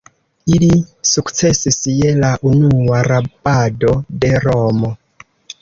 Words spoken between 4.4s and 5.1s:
Romo.